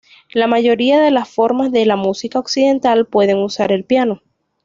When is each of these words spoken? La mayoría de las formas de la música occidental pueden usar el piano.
La 0.33 0.47
mayoría 0.47 0.99
de 0.99 1.11
las 1.11 1.29
formas 1.29 1.71
de 1.71 1.85
la 1.85 1.95
música 1.95 2.39
occidental 2.39 3.05
pueden 3.05 3.37
usar 3.37 3.71
el 3.71 3.83
piano. 3.85 4.23